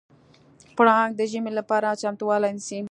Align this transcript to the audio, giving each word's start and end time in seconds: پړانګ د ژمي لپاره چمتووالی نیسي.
پړانګ 0.77 1.11
د 1.15 1.21
ژمي 1.31 1.51
لپاره 1.59 1.97
چمتووالی 2.01 2.49
نیسي. 2.57 2.79